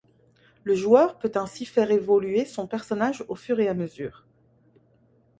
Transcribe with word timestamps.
Le 0.63 0.73
joueur 0.73 1.19
peut 1.19 1.31
ainsi 1.35 1.63
faire 1.63 1.91
évoluer 1.91 2.43
son 2.45 2.65
personnage 2.65 3.23
au 3.27 3.35
fur 3.35 3.59
et 3.59 3.67
à 3.67 3.75
mesure. 3.75 4.25